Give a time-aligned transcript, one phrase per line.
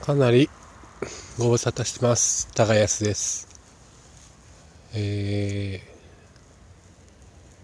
[0.00, 0.48] かなり
[1.38, 2.48] ご無沙汰してます。
[2.54, 3.46] 高安です。
[4.94, 5.88] えー、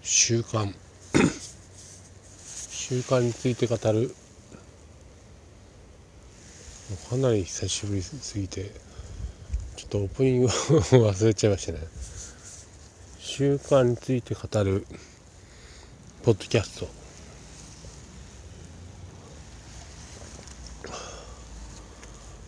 [0.02, 0.70] 習慣。
[2.70, 4.14] 習慣について語る。
[7.08, 8.70] かなり久しぶりすぎて
[9.76, 10.48] ちょっとオープニングを
[11.10, 11.78] 忘れちゃいましたね。
[13.18, 14.86] 習慣について語る
[16.22, 17.05] ポッドキャスト。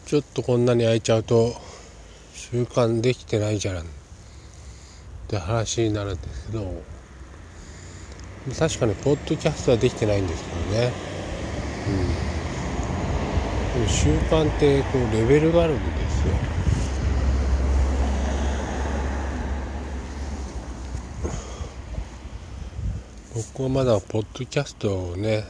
[0.09, 1.55] ちょっとこんなに空いちゃうと
[2.33, 3.85] 習慣できてないじゃんっ
[5.29, 6.83] て話になるんですけど
[8.59, 10.93] 確かにポッドキャストはできてないんですけどね。
[11.89, 12.17] うん。
[13.75, 16.35] でも習慣ってこうレベルがあるんですよ。
[23.53, 25.45] 僕はまだポッドキャストをね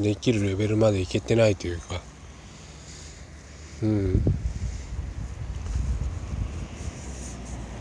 [0.00, 2.15] できるレベルまでいけてないというか。
[3.82, 4.22] うん。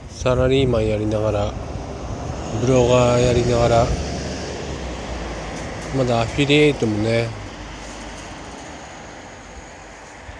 [0.10, 1.54] サラリーマンやりながら
[2.62, 3.86] ブロガーやりながら
[5.96, 7.28] まだアフィリエイトもね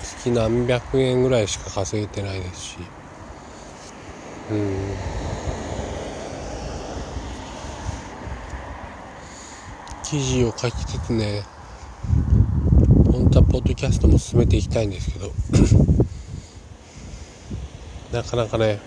[0.02, 2.78] 月何百円ぐらいしか稼げてないですし。
[4.52, 5.16] うん。
[10.04, 11.55] 記事を書きつつね
[13.32, 15.32] 当はポッドキャストも進めていきたいんですけど
[18.14, 18.80] なかなかね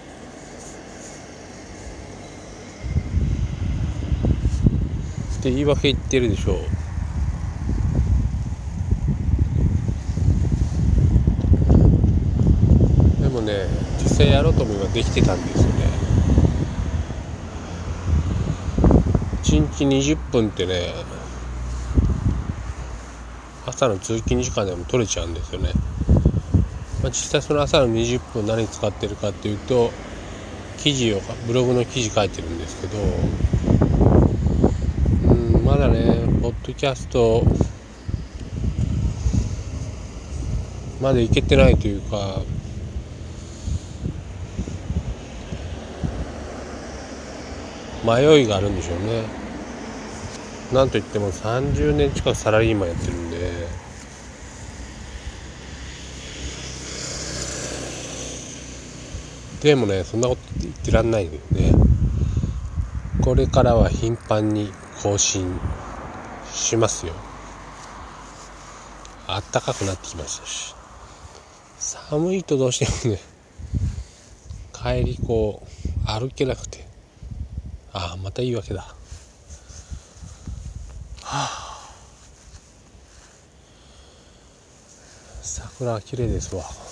[5.39, 6.56] って言い訳言ってるでしょう。
[13.22, 13.69] でもね
[14.03, 15.89] 実際やろうと思えばできてたんですよね。
[19.44, 21.18] 1日20分ってね
[23.69, 25.73] 朝の通勤時間でも取れちゃうんですよね、
[27.03, 29.91] まあ、実際その朝の20分何使ってるかっていうと
[30.79, 32.99] 記事をブログの記事書いてるんですけど
[35.33, 37.43] うんまだねポッドキャスト
[41.01, 42.41] までいけてないというか
[48.05, 49.25] 迷いがあるんでしょうね。
[50.73, 53.28] なんといっても30年近くサラリーマンやってるん
[59.61, 61.73] でもねそんなこと言ってらんないんだよね。
[63.21, 65.61] これからは頻繁に更新
[66.53, 67.13] しますよ。
[69.27, 70.75] あったかくなってきましたし。
[71.79, 73.21] 寒いとどうしてもね
[74.73, 76.87] 帰りこう歩けなくて。
[77.93, 78.83] ああまた言い訳だ。
[78.83, 78.95] は
[81.25, 81.79] あ。
[85.43, 86.88] 桜は綺麗ですわ。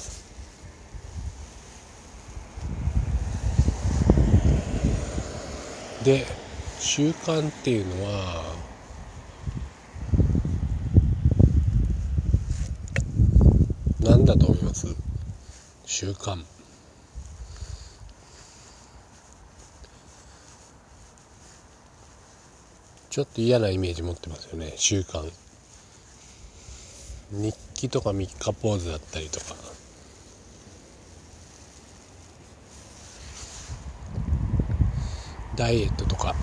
[6.07, 6.25] で
[6.79, 8.55] 習慣っていうのは
[13.99, 14.87] 何だと思います？
[15.85, 16.45] 習慣。
[23.11, 25.29] ちょっと嫌なイメージ持ってますよね習慣。
[27.33, 29.57] 日記とか3日ポーズだったりとか。
[35.57, 36.35] ダイエットとか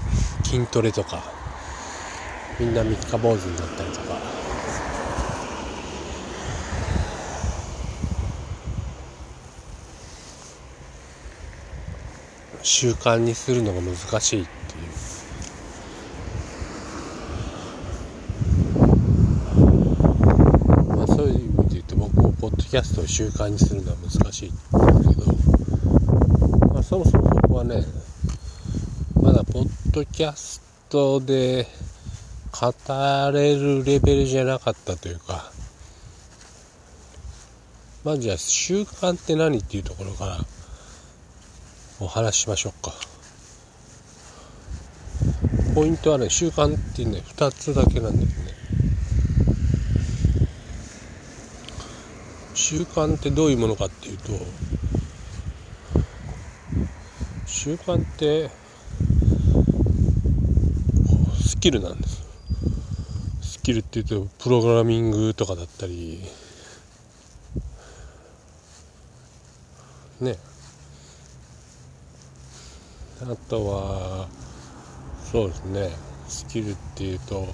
[0.43, 1.23] 筋トレとか
[2.59, 4.43] みんな3日坊主になったりとか。
[12.65, 14.87] 習慣にするのが難しいっていう。
[20.95, 25.25] まあそういう意味で言うと僕もポッドキャストを習慣にするのは難しいんですけど、
[26.73, 27.83] まあ、そもそも僕はね
[29.93, 30.59] ドキャス
[30.89, 31.67] トで
[32.51, 32.73] 語
[33.31, 35.51] れるレベルじゃなかったというか
[38.03, 40.39] まずじゃあ習慣って何っていうところから
[41.99, 42.91] お話ししましょうか。
[45.75, 48.51] ポイントはね習慣っていうね2つだけなんですね。
[52.55, 54.31] 習慣ってどういうものかっていうと
[57.45, 58.49] 習慣って
[61.43, 62.21] スキルなんです。
[63.41, 66.19] スキルっていうとプログラミングとかだったり
[70.19, 70.35] ね。
[73.21, 74.27] あとは
[75.31, 75.89] そうですね。
[76.27, 77.47] スキルっていうと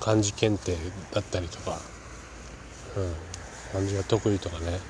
[0.00, 0.74] 漢字検定
[1.12, 1.78] だったりとか。
[2.96, 3.14] うん。
[3.74, 4.80] 漢字が得意とかね。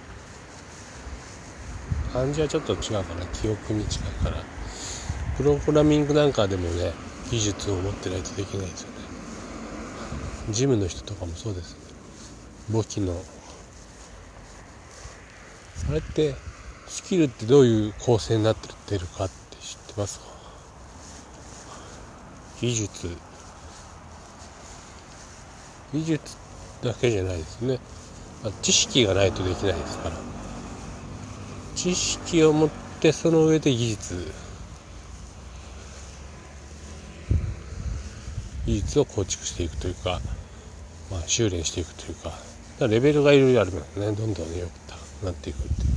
[2.12, 3.26] 漢字はちょっと違うかな。
[3.32, 4.57] 記憶に近いから
[5.38, 6.92] プログラミングなんかでもね
[7.30, 8.94] 技術を持ってないとできないですよね。
[10.50, 11.76] ジムの人とかもそうです。
[12.70, 13.14] 簿記の。
[15.88, 16.34] あれって
[16.88, 20.24] スキルってどういう構成になってるかって知ってますか？
[22.60, 23.16] 技術。
[25.92, 26.36] 技術
[26.82, 27.78] だけじゃないですね。
[28.62, 30.16] 知識がないとできないですから。
[31.76, 32.70] 知識を持っ
[33.00, 34.47] てその上で技術
[38.68, 40.20] 技術を構築していくというか、
[41.10, 45.88] まあ、修練していくというかレベルがいろいろあるのでねどんどん良くなっていくっていう。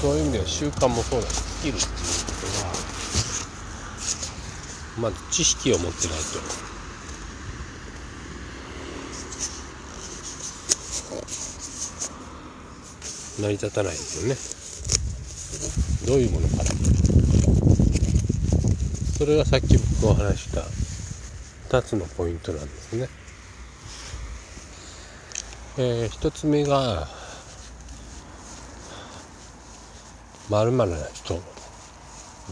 [0.00, 2.13] そういう意味では習慣もそうだしスキルっていう
[4.98, 6.74] まず知識を持ってないと。
[13.42, 16.14] 成り立たないですよね。
[16.14, 16.64] どういうものから。
[19.18, 20.60] それがさっき僕お話した
[21.76, 23.08] 2つのポイントなんですね。
[25.76, 27.08] えー、1つ目が
[30.48, 31.42] まるな人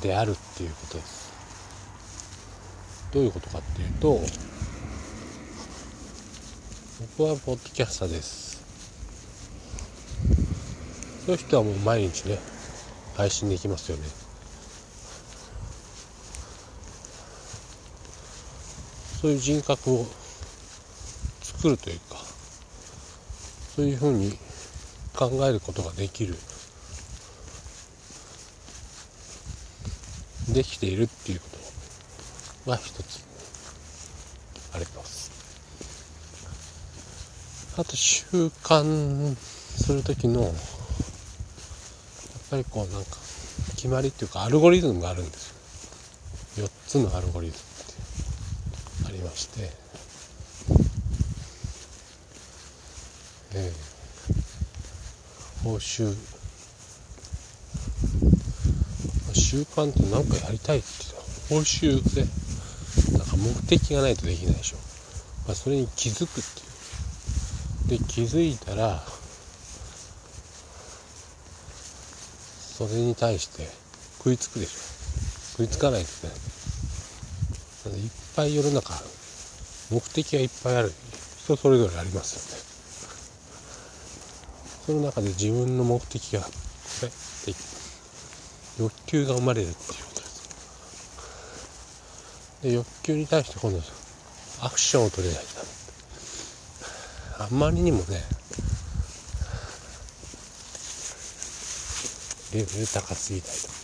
[0.01, 1.22] であるっていうことです。
[3.13, 4.21] どういうことかっていうと
[7.19, 8.63] 僕はポッドキャスターです。
[11.27, 12.39] そういう人はもう毎日ね
[13.17, 14.05] 配信できますよね。
[19.21, 20.07] そういう人格を
[21.43, 22.17] 作るというか
[23.77, 24.33] そういうふうに
[25.15, 26.35] 考えることができる
[30.53, 31.62] できているっていうこと。
[32.67, 33.25] が一つ。
[34.75, 35.31] あります。
[37.77, 40.53] あと習慣する時のやっ
[42.51, 43.17] ぱりこうなんか
[43.77, 46.67] 決まりっていうかアルゴリズムがあるんですよ。
[46.67, 47.61] 4つのアルゴリズム
[49.07, 49.71] ってありまして。
[53.55, 56.15] えー、報酬。
[59.35, 60.87] 習慣って何かやりたいって
[61.49, 62.42] 報酬で。
[63.43, 64.77] 目的がないとできないでしょ、
[65.47, 66.45] まあ、それに気づくっ
[67.89, 67.99] ていう。
[68.01, 69.03] で気づいたら
[72.79, 73.69] それに対して
[74.19, 74.73] 食いつくでしょ。
[75.59, 78.95] 食いつかないですねいっぱい世の中
[79.91, 80.93] 目的がいっぱいある。
[81.43, 82.63] 人それぞれありますよね。
[84.87, 86.47] その中で自分の目的がこ
[87.03, 87.55] れって
[88.79, 90.12] 欲求が生まれるっていう。
[92.63, 93.79] で欲求に対して今度
[94.65, 95.49] アクションを取れないと
[97.45, 98.05] あんまりにもね
[102.55, 103.83] レベル高すぎたりと。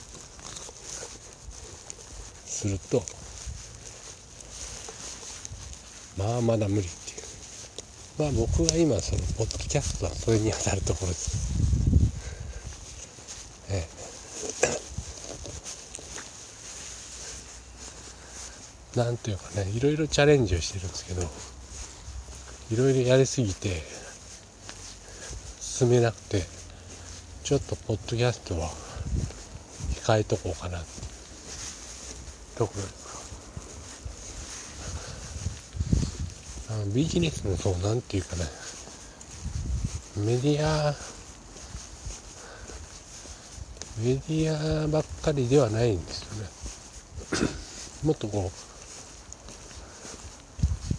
[2.58, 3.04] すると
[6.18, 7.18] まあまだ無理っていう。
[8.18, 11.57] まあ僕が今そのポッドキャストはそれに当たるところです。
[18.98, 21.22] 何ていうかねいろいろチャレンジをしてるんですけど
[22.72, 23.80] いろいろやりすぎて
[25.60, 26.42] 進めなくて
[27.44, 28.68] ちょっとポッドキャストは
[30.04, 30.80] 控えとこうかな
[32.56, 32.72] とこ
[36.70, 38.42] あビジネスもそうなんていうかね
[40.16, 40.92] メディア
[44.00, 46.48] メディアばっかりではないんですよね。
[48.04, 48.77] もっとこう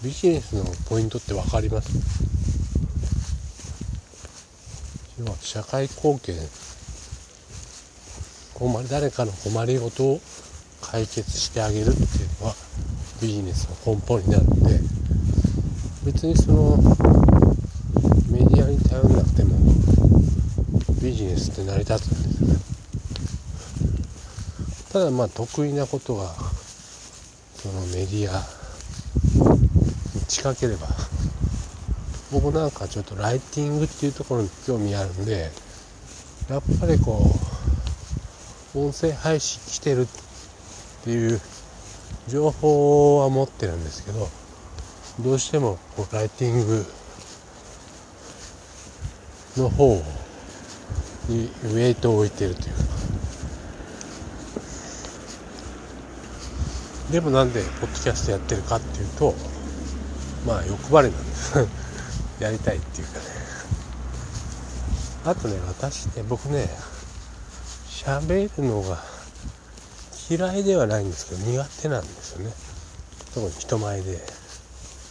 [0.03, 1.89] ビジネスのポイントって分かります？
[5.19, 6.35] 要は社会貢献。
[8.53, 10.21] 困誰かの困りごとを
[10.81, 12.05] 解決してあげるっていう
[12.41, 12.55] のは
[13.21, 14.79] ビジネスの根本になるんで
[16.05, 16.75] 別にその
[18.29, 19.57] メディアに頼らなくても
[21.01, 22.59] ビジネスって成り立つんですよね。
[24.91, 26.33] ただまあ得意なことが
[27.55, 28.58] そのメディア
[30.29, 30.87] 近ければ。
[32.31, 35.49] 僕なんかちょっとライティングっていうところに興味あるんで
[36.47, 37.35] やっぱりこ
[38.75, 40.07] う音声配信してるっ
[41.03, 41.41] ていう
[42.27, 44.27] 情報は持ってるんですけど
[45.21, 46.85] どうしてもこうライティング
[49.57, 49.95] の方
[51.27, 52.79] にウェイトを置いてるというか。
[57.11, 59.33] でもなんでポッドキャストやってるかっていうと
[60.45, 61.53] まあ欲張りなんです
[62.39, 63.25] やりたいっていうかね。
[65.25, 66.69] あとね私ね僕ね
[67.89, 69.03] 喋るのが
[70.29, 72.53] 嫌いではないんですけど苦手なんですよね。
[73.33, 74.39] 特に人前で。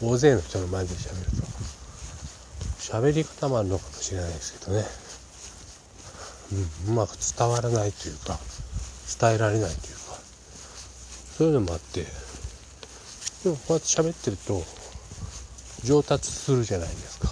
[0.01, 1.49] 大勢の人の前で喋ると。
[2.79, 4.87] 喋り方もあるのかもしれないですけどね、
[6.87, 8.39] うん、うまく伝わらないというか
[9.21, 9.99] 伝えられないというか。
[11.37, 12.07] そういうのもあって。
[13.43, 14.65] でもこうやって喋ってると
[15.85, 17.29] 上達するじゃないですか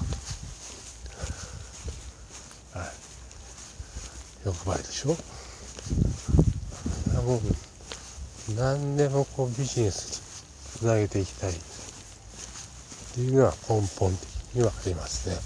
[2.79, 2.89] はい
[4.47, 5.17] 欲張りでしょ？
[7.23, 7.41] もう
[8.57, 10.21] 何でもこうビジネス
[10.77, 11.55] につなげていきたいっ
[13.15, 15.37] ていうのは根本的にはありますね。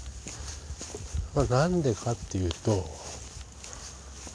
[1.33, 2.71] まあ、なんでかっていうと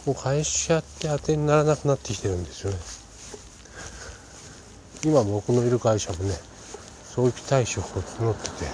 [0.06, 2.78] もう会社って当てにならなくなってきてるんですよね。
[5.04, 6.34] 今僕のいる会社もね
[7.16, 8.66] 早期退職を募ってて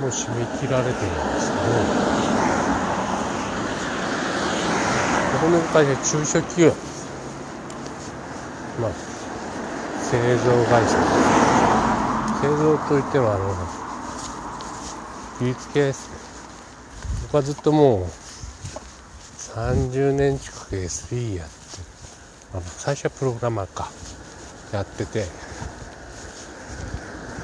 [0.00, 1.64] もう締め切られてるんですけど
[5.42, 6.72] 僕の会社中小企業
[8.80, 8.92] まあ、
[10.00, 10.96] 製造会社
[12.40, 13.54] 製造といってもあの
[15.40, 16.16] 技術系ですね。
[17.24, 18.04] 僕はずっともう
[19.36, 21.52] 30年近く SE やって
[22.54, 23.90] あ最初はプログラマーか
[24.72, 25.26] やってて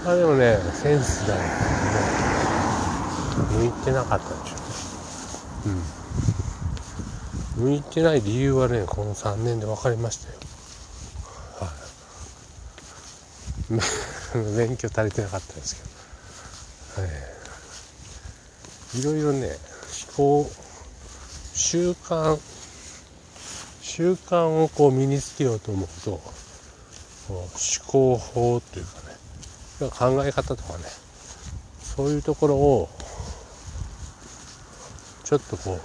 [0.06, 1.40] あでもねセンスだよ
[3.58, 4.56] 向いてなかったんでしょ。
[5.66, 5.82] うん
[7.56, 10.38] 向いてない理由はねこの3年で分かりましたよ。
[14.56, 15.75] 勉強足りてなかったです
[16.94, 17.08] けど、は
[19.16, 19.48] い、ろいろね
[20.16, 20.50] 思考
[21.54, 22.38] 習慣
[23.80, 26.20] 習慣をこう身につけようと思うと思
[27.86, 29.05] 考法というか
[29.78, 30.85] 考え方とかね
[31.80, 32.88] そういうところを
[35.25, 35.76] ちょっとこう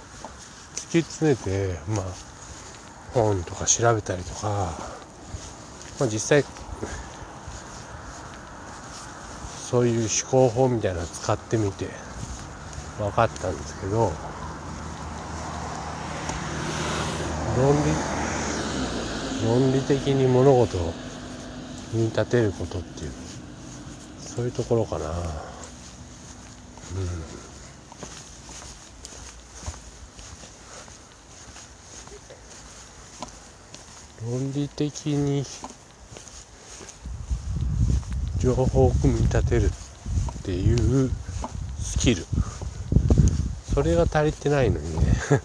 [0.76, 2.04] 突き詰めてまあ
[3.12, 4.72] 本とか調べたりとか、
[6.00, 6.44] まあ、実際
[9.70, 11.88] そういう思考法みたいなの使ってみて
[12.98, 14.12] 分かったんですけど
[17.56, 18.12] 論理
[19.46, 20.92] 論理的に物事を
[21.92, 23.21] 見立てることっていう
[24.34, 25.10] そういうところかな。
[25.10, 25.14] うん。
[34.30, 35.44] 論理的に
[38.38, 39.70] 情報を組み立てるっ
[40.44, 41.10] ていう
[41.78, 42.24] スキル。
[43.74, 45.04] それが足りてないのにね。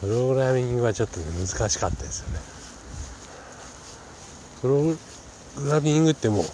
[0.00, 2.40] プログラミングはちょっと難しかったですよね。
[4.62, 4.96] プロ
[5.56, 6.44] グラミングってもう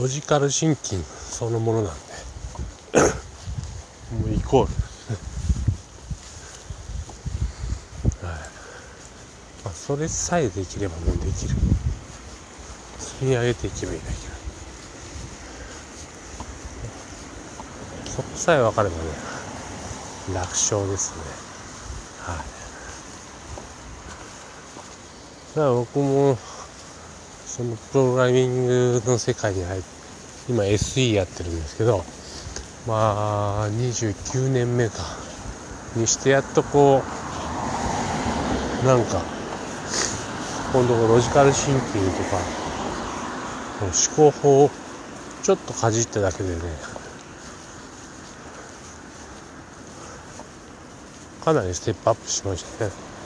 [0.00, 2.00] ロジカルシンキングそのものなんで。
[4.20, 4.72] もうイコール。
[9.74, 11.56] それさえできればもうできる。
[12.98, 14.12] 積み上げていけばいいだけ
[18.10, 19.02] そこさえ分かればね
[20.34, 21.18] 楽勝ですね。
[22.20, 22.36] はい
[25.47, 26.36] だから僕も
[27.44, 29.88] そのプログラミングの世界に入って
[30.48, 32.04] 今 SE やってるんですけど
[32.86, 34.94] まあ29年目か。
[35.96, 37.02] にしてやっとこ
[38.82, 39.22] うなんか
[40.72, 42.36] 今度ロジカルシンキングとか
[43.80, 44.70] 思考法を
[45.42, 46.60] ちょっとかじっただけでね
[51.42, 53.17] かなりステップアップしましたね。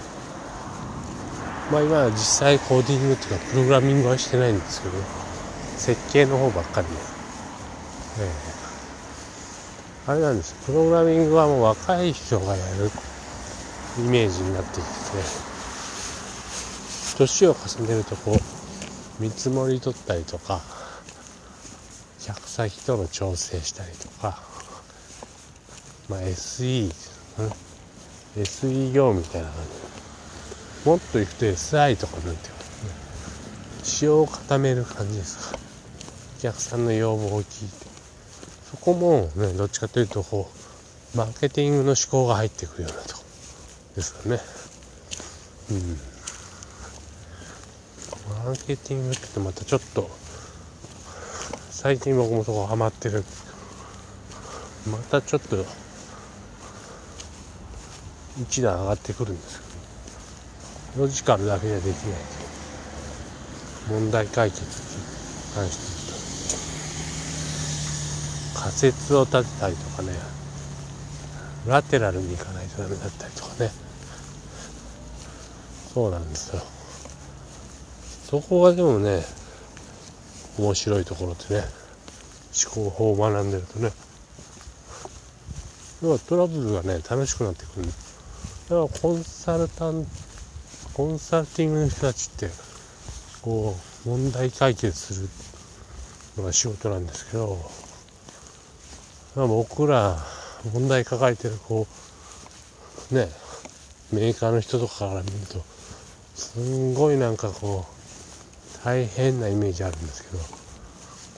[1.72, 4.94] まあ今は実際コーディングっていうかプログラミングはしてないんですけど
[5.78, 6.92] 設計の方ばっかりね、
[8.20, 10.54] えー、あれなんです。
[10.66, 12.90] プログラミングはもう若い人がやる
[14.00, 14.82] イメージになってきて
[17.16, 20.60] 年を重ねるとこう見積もり取ったりとか
[22.20, 24.38] 客先との調整したりとか
[26.10, 26.84] まあ SE、
[27.38, 27.42] う
[28.40, 30.01] ん、SE 業みたいな感じ。
[30.84, 32.54] もっといくと SI とかなんていう。
[32.54, 32.64] か、ね、
[33.84, 35.58] 仕様を固める感じですか。
[36.38, 37.86] お客さんの要望を聞いて。
[38.70, 40.50] そこもねどっちかというとこ
[41.14, 43.22] うマーケティングの思考が入ってくるようなとこ。
[43.94, 44.40] ですよね
[45.70, 45.98] うん。
[48.46, 50.10] マーケティングってまたちょっと
[51.70, 53.24] 最近僕もそこハマってる。
[54.90, 55.64] またちょっと
[58.40, 59.71] 一段上がってくるんですけど。
[60.96, 61.94] ロジカルだけじゃできない
[63.88, 64.68] 問題解決に
[65.54, 66.16] 関して言
[68.52, 70.12] うと仮説を立てたりとかね。
[71.66, 73.70] ラテラルに行かないとダメだったりとかね。
[75.94, 76.62] そうなんですよ。
[78.25, 79.22] そこがでもね
[80.58, 81.62] 面白いところってね
[82.75, 83.92] 思考法を学んでるとね。
[86.02, 87.87] 要はトラブルがね楽しくなってくる。
[87.87, 87.94] だか
[88.75, 90.04] らコンサルタン
[90.94, 92.49] コンサルティングの人たちって
[93.40, 95.28] こう問題解決する
[96.37, 97.58] のが仕事なんですけど
[99.34, 100.18] まあ僕ら
[100.72, 101.87] 問題抱えてるこ
[103.11, 103.28] うね
[104.12, 105.62] メーカーの人とかから見ると
[106.34, 110.42] すんごいなんかこう大変なイメージあるんですけど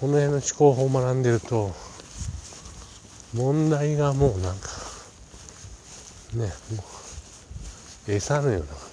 [0.00, 1.70] この辺の思考法を学んでると
[3.34, 4.68] 問題がもうなんか
[6.34, 6.46] ね
[6.76, 6.84] も
[8.08, 8.83] う餌のような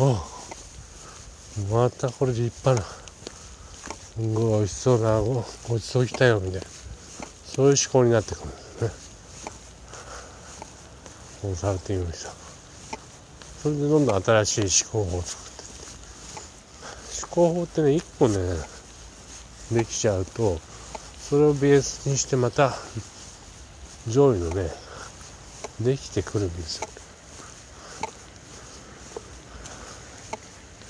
[0.00, 0.16] お
[1.72, 2.82] またこれ立派な。
[2.86, 6.66] すごい美味しそうなごごちそう来たよみたいな。
[7.44, 8.90] そういう思考になってくるんですね。
[11.42, 12.28] コンサルティングの人。
[13.60, 15.72] それでどんどん新しい思考法を作ってって。
[17.26, 18.36] 思考法ってね1個ね
[19.72, 20.58] できちゃうと
[21.18, 22.72] それをベースにしてまた
[24.06, 24.70] 上位のね
[25.80, 26.88] できてくるんですよ。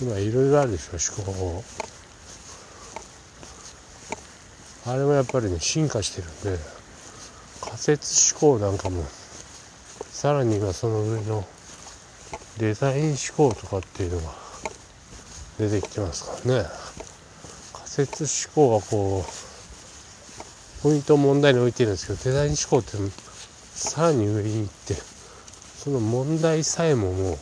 [0.00, 1.64] 今いろいろあるでしょ思考法。
[4.86, 6.62] あれもやっぱりね進化してるんで
[7.60, 9.04] 仮説思考なんかも
[10.10, 11.44] さらにはその上の
[12.58, 14.32] デザイン思考とかっていうのが
[15.58, 16.68] 出てきてますからね。
[17.72, 22.96] 仮説思考がこうポイントを問題に置いてるんですけどデザイン思考って
[23.74, 27.38] さらに上に行ってその問題さえももう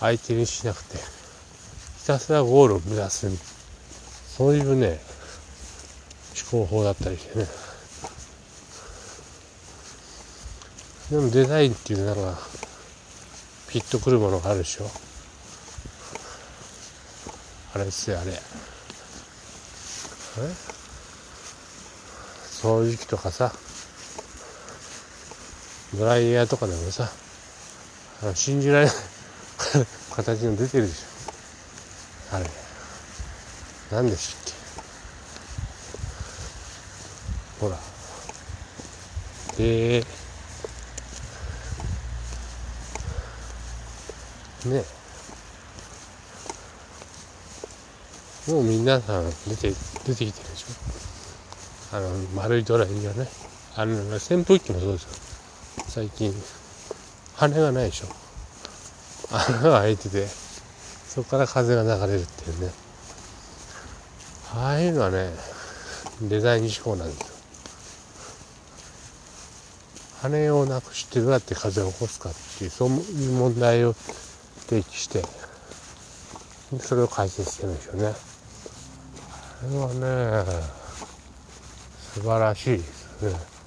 [0.00, 0.98] 相手にしなくて
[2.10, 3.28] たすらゴールを目指す。
[4.36, 5.00] そういうね
[6.50, 7.46] 思考法だったりしてね。
[11.10, 12.38] でもデザインっていうなんか
[13.68, 14.90] ピッとくるものがあるでしょ。
[17.74, 18.32] あれっすよあれ。
[18.32, 18.36] え？
[22.60, 23.52] 掃除機とかさ
[25.96, 27.08] ドライヤーとかでもさ
[28.34, 28.94] 信じられない
[30.14, 31.09] 形の出てるでしょ。
[32.32, 32.46] あれ
[33.90, 34.54] 何でしたっ
[37.60, 37.64] け？
[37.66, 37.76] ほら。
[39.56, 40.04] で
[44.66, 44.84] ね。
[48.48, 49.70] もう皆さん出て
[50.04, 51.96] 出てきてるでしょ？
[51.96, 53.28] あの丸いドライヤーね。
[53.76, 55.08] あの扇風機もそうですよ。
[55.88, 56.32] 最近。
[57.34, 58.06] 羽がないでしょ。
[59.36, 60.49] 穴が開いてて。
[61.10, 62.70] そこから風が流れるっていうね。
[64.54, 65.30] ああいうのはね
[66.22, 67.26] デザイン思考なんですよ。
[70.22, 73.94] 羽をなくしてどうやって風を起こすかっていうそういう問題を
[74.68, 75.24] 提起して
[76.78, 78.12] それを解決してるんでしょうね
[79.72, 80.62] れはね
[82.14, 83.59] 素晴らしいですね。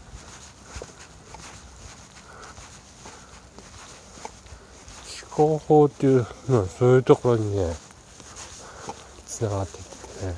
[5.36, 7.74] 思考法っていうのはそういうところにね
[9.26, 10.36] つながってきてね。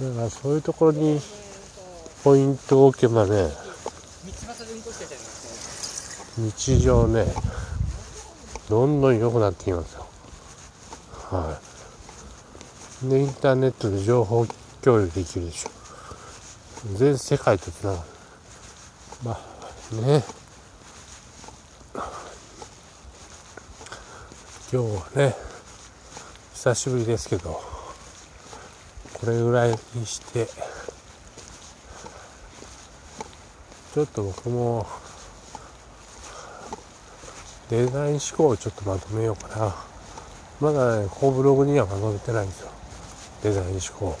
[0.00, 1.20] だからそういうところに
[2.24, 3.50] ポイントを置けばね
[6.38, 7.26] 日常ね
[8.70, 10.06] どんどん良くなってきますよ。
[11.30, 11.58] は
[13.04, 13.08] い。
[13.10, 14.46] でインターネットで情報
[14.80, 15.70] 共有できるでしょ。
[16.96, 18.02] 全世界とつながる。
[19.24, 20.24] まあね。
[24.74, 25.36] 今日はね
[26.52, 27.60] 久しぶりですけど
[29.12, 30.48] これぐらいにして
[33.94, 34.84] ちょっと僕も
[37.70, 39.76] デザイン思考をちょっとまとめようかな。
[40.60, 42.70] まだねこうブログにはまとめてないんですよ。
[43.44, 44.18] デザイン思考。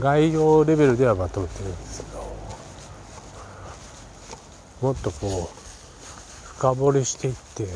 [0.00, 2.18] 概要レベルではまとめてるんですけど
[4.82, 5.56] もっとこう
[6.58, 7.66] 深掘りしていって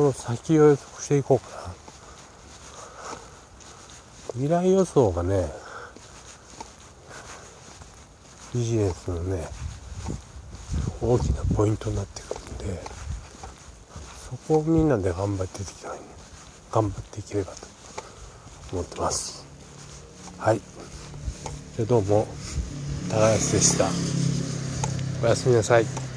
[0.00, 1.74] その先を予測していこうかな。
[4.32, 5.46] 未来予想がね
[8.54, 9.46] ビジネスのね
[11.02, 12.80] 大きなポイントになってくるんで
[14.30, 15.98] そこをみんなで頑張っていきたい
[16.72, 17.58] 頑張っていければと
[18.72, 19.44] 思ってます。
[20.38, 20.62] はい。
[21.76, 22.26] でどうも
[23.10, 23.84] 高安でした。
[25.22, 26.09] おやすみなさい。